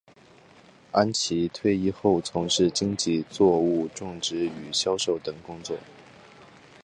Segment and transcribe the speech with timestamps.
[0.93, 5.77] 安琦退役后从事经济作物种植与销售等工作。